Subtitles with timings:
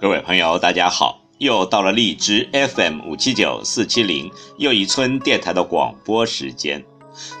[0.00, 1.20] 各位朋友，大家好！
[1.36, 6.82] 又到了荔枝 FM 五七九四七零又一村电台的广播时间。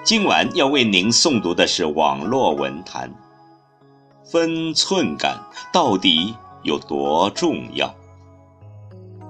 [0.04, 3.10] 今晚要为您诵读的是网络文坛。
[4.30, 5.42] 分寸感
[5.72, 7.94] 到底有多重要？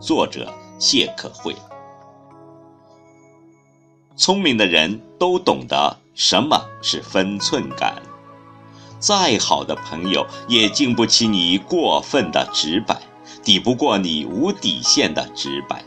[0.01, 1.55] 作者谢可慧。
[4.17, 8.03] 聪明的人都懂得什么是分寸感。
[8.99, 13.01] 再好的朋友也经不起你过分的直白。
[13.43, 15.83] 抵不过你无底线的直白，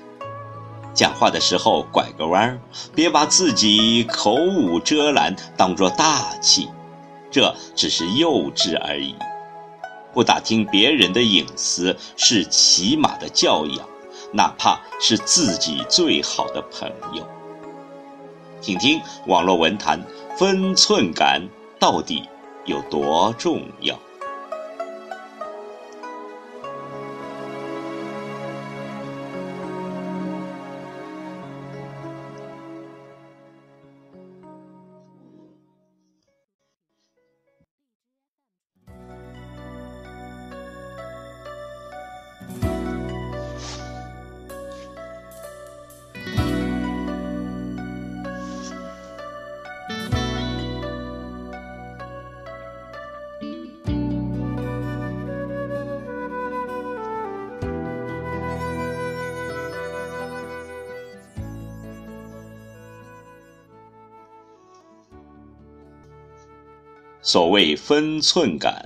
[0.93, 2.59] 讲话的时候拐个弯儿，
[2.95, 6.69] 别把自己口无遮拦当作大气，
[7.29, 9.15] 这只是幼稚而已。
[10.13, 13.87] 不打听别人的隐私是起码的教养，
[14.31, 17.27] 哪怕是自己最好的朋友。
[18.61, 20.01] 听听网络文坛，
[20.37, 21.47] 分寸感
[21.79, 22.23] 到底
[22.65, 23.97] 有多重要？
[67.23, 68.85] 所谓分寸感，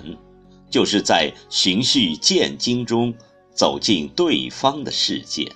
[0.70, 3.12] 就是在循序渐进中
[3.52, 5.52] 走进对方的世界，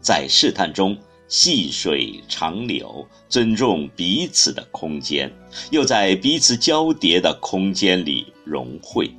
[0.00, 0.96] 在试探中
[1.28, 5.30] 细水长流，尊重彼此的空间，
[5.70, 9.14] 又在彼此交叠的空间里融汇，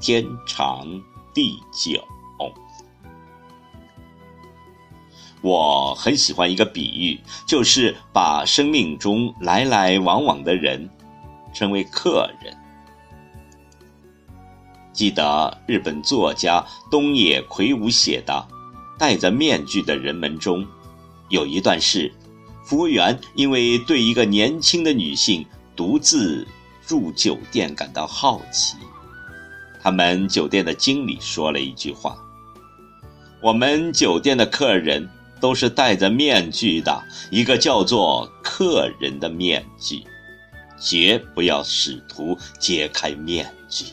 [0.00, 0.86] 天长
[1.34, 2.04] 地久。
[5.40, 10.90] 我很喜欢一个比喻，就是把生命中来来往往的人。
[11.52, 12.56] 成为客人。
[14.92, 18.32] 记得日本作家东野奎吾写的
[18.98, 20.66] 《戴着面具的人们》中，
[21.28, 22.12] 有一段是：
[22.64, 26.44] 服务员因为对一个年轻的女性独自
[26.84, 28.76] 住酒店感到好奇，
[29.80, 32.16] 他们酒店的经理说了一句话
[33.40, 35.08] ：“我们酒店的客人
[35.40, 40.02] 都是戴着面具的，一个叫做客人的面具。”
[40.80, 43.84] 绝不要试图揭开面具。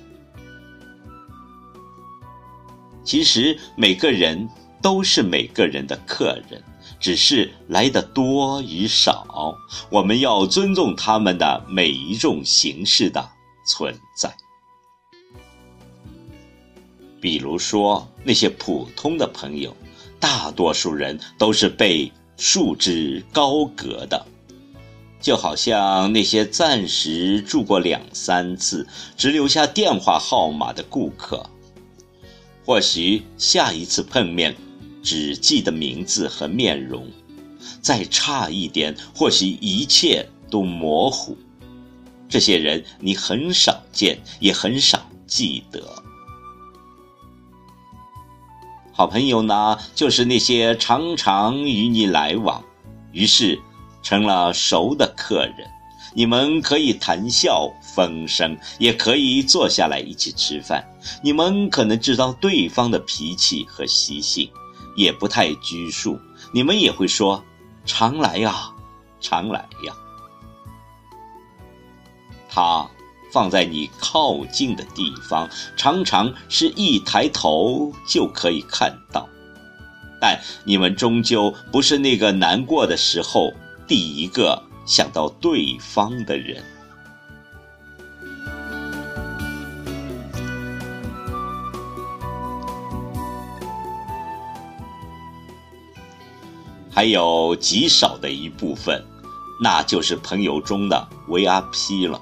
[3.03, 4.50] 其实每个人
[4.81, 6.63] 都是每个人的客人，
[7.00, 9.56] 只是来的多与少。
[9.90, 13.29] 我们要尊重他们的每一种形式的
[13.67, 14.35] 存在。
[17.22, 19.75] 比如说那些普通的朋友，
[20.19, 24.25] 大多数人都是被束之高阁的。
[25.25, 28.85] 就好像那些暂时住过两三次、
[29.17, 31.49] 只留下电话号码的顾客，
[32.63, 34.55] 或许下一次碰面
[35.01, 37.09] 只记得名字和面容，
[37.81, 41.35] 再差一点，或许一切都模糊。
[42.29, 46.03] 这些人你很少见，也很少记得。
[48.91, 52.63] 好朋友呢，就是那些常常与你来往，
[53.11, 53.59] 于是。
[54.05, 55.67] 成了熟的客人，
[56.13, 60.87] 你们可以谈笑风生，也可以坐下来一起吃饭。
[61.23, 64.47] 你们可能知道对方的脾气和习性，
[64.96, 66.19] 也不太拘束。
[66.53, 67.43] 你们也会说
[67.84, 68.69] ：“常来呀，
[69.19, 69.93] 常来呀。”
[72.47, 72.87] 他
[73.34, 79.28] 放在你靠近的地方，常常是一抬头就可以看到，
[80.22, 83.52] 但你们终究不是那个难过的时候。
[83.87, 86.64] 第一个想到对方的人，
[96.91, 99.03] 还有极少的一部分，
[99.61, 102.20] 那就是朋友中的 VIP 了。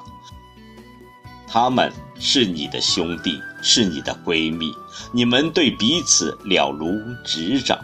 [1.48, 4.74] 他们是你的兄弟，是你的闺蜜，
[5.14, 7.80] 你们对彼此了如指掌，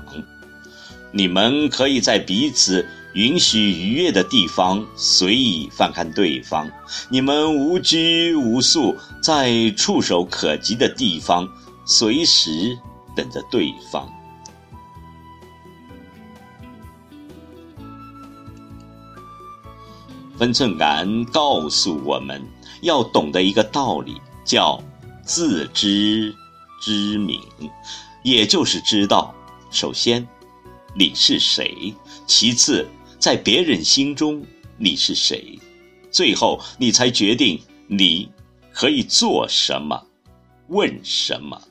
[1.13, 2.85] 你们可以在彼此。
[3.13, 6.69] 允许愉悦的地方随意翻看对方，
[7.09, 11.47] 你们无拘无束，在触手可及的地方
[11.85, 12.77] 随时
[13.15, 14.07] 等着对方。
[20.37, 22.41] 分寸感告诉我们
[22.81, 24.81] 要懂得一个道理，叫
[25.23, 26.33] 自知
[26.79, 27.41] 之明。
[28.23, 29.33] 也就是知道，
[29.71, 30.25] 首先
[30.95, 31.93] 你是谁，
[32.25, 32.87] 其次
[33.19, 34.45] 在别人心中
[34.77, 35.59] 你是谁，
[36.09, 38.31] 最后你才决定你
[38.71, 40.07] 可以做什么，
[40.69, 41.61] 问什么。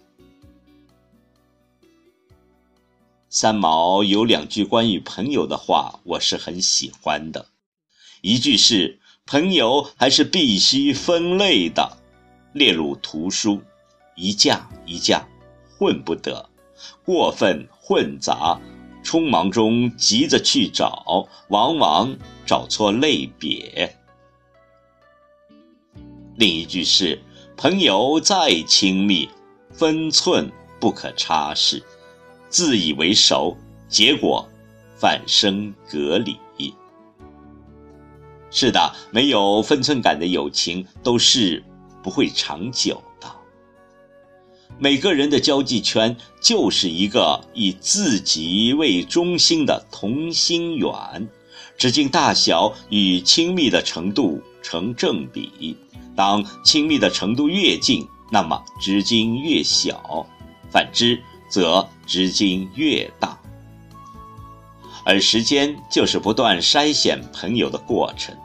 [3.30, 7.46] 三毛有两句关于朋友的话，我是很喜欢的。
[8.20, 11.96] 一句是“朋友还是必须分类的，
[12.52, 13.62] 列入图书，
[14.16, 15.26] 一架一架，
[15.78, 16.50] 混不得，
[17.04, 18.60] 过分混杂，
[19.04, 22.16] 匆忙中急着去找，往往
[22.46, 23.96] 找错类别。”
[26.36, 27.20] 另一句是
[27.56, 29.28] “朋友再亲密，
[29.72, 31.82] 分寸不可差失。”
[32.48, 33.56] 自以为熟，
[33.88, 34.48] 结果
[34.96, 36.36] 反生隔离。
[38.50, 41.62] 是的，没有分寸感的友情都是
[42.02, 43.02] 不会长久。
[44.78, 51.28] 每个人的交际圈就是一个以自己为中心的同心圆，
[51.76, 55.76] 直径大小与亲密的程度成正比。
[56.16, 60.26] 当亲密的程度越近，那么直径越小；
[60.70, 61.20] 反之。
[61.50, 63.40] 则直径越大，
[65.02, 68.36] 而时间就是不断筛选朋友的过程。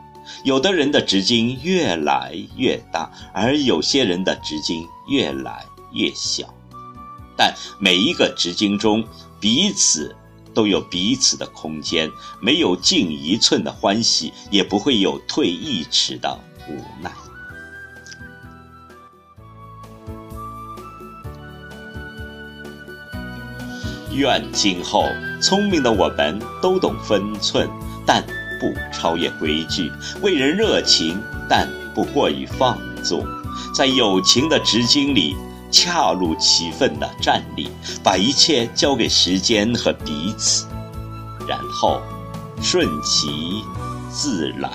[0.42, 6.52] 有的人的直径越来越大，而有些人的直径越来越小。
[7.36, 9.04] 但每一个直径中，
[9.40, 10.14] 彼此
[10.52, 12.10] 都有彼此的空间。
[12.40, 16.38] 没有进一寸的欢喜，也不会有退一尺的
[16.68, 17.10] 无奈。
[24.12, 25.08] 愿今后
[25.42, 27.68] 聪明的我们都懂分寸，
[28.06, 28.24] 但
[28.60, 29.90] 不超越规矩；
[30.22, 31.20] 为人热情，
[31.50, 33.26] 但不过于放纵。
[33.74, 35.34] 在友情的直径里，
[35.74, 37.68] 恰如其分的站立，
[38.00, 40.68] 把一切交给时间和彼此，
[41.48, 42.00] 然后
[42.62, 43.64] 顺其
[44.08, 44.70] 自然。